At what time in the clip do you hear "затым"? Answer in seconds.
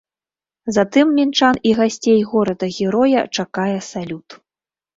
0.77-1.11